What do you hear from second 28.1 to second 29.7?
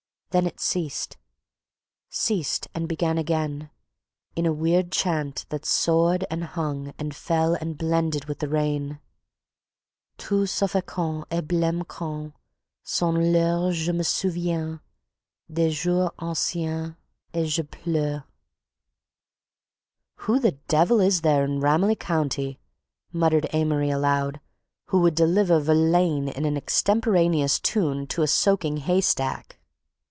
a soaking haystack?"